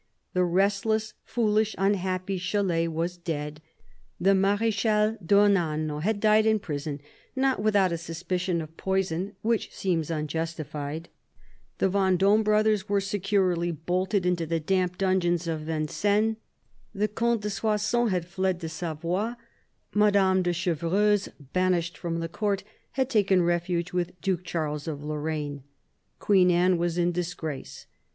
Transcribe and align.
The 0.33 0.43
restless, 0.43 1.13
foolish, 1.23 1.75
unhappy 1.77 2.39
Chalais 2.39 2.87
was 2.87 3.17
dead;, 3.17 3.61
the 4.19 4.33
Marechal 4.33 5.15
d'Ornano 5.23 5.99
had 6.01 6.19
died 6.19 6.47
in 6.47 6.57
prison, 6.57 6.99
not 7.35 7.61
without 7.61 7.91
a 7.91 7.99
suspicion 7.99 8.63
of 8.63 8.75
poison 8.77 9.35
which 9.43 9.71
seems 9.71 10.09
unjustified; 10.09 11.09
the 11.77 11.87
Vendome 11.87 12.41
brothers 12.41 12.89
were 12.89 12.99
securely 12.99 13.71
bolted 13.71 14.25
into 14.25 14.47
the 14.47 14.59
damp 14.59 14.97
dungeons 14.97 15.45
of 15.47 15.59
Vincennes; 15.67 16.37
the 16.95 17.07
Comte 17.07 17.43
de 17.43 17.51
Soissons 17.51 18.09
had 18.09 18.25
fled 18.25 18.59
to 18.61 18.69
Savoy; 18.69 19.33
Madame 19.93 20.41
de 20.41 20.51
Chevreuse, 20.51 21.29
banished 21.53 21.95
from 21.95 22.21
the 22.21 22.27
Court, 22.27 22.63
had 22.93 23.07
taken 23.07 23.43
refuge 23.43 23.93
with 23.93 24.19
Duke 24.19 24.43
Charles 24.43 24.87
of 24.87 25.03
Lorraine; 25.03 25.61
Queen 26.17 26.49
Anne 26.49 26.79
was 26.79 26.97
in 26.97 27.11
disgrace. 27.11 27.85